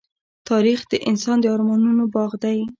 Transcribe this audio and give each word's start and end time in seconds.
تاریخ 0.49 0.79
د 0.91 0.93
انسان 1.09 1.37
د 1.41 1.45
ارمانونو 1.55 2.03
باغ 2.13 2.31
دی. 2.43 2.59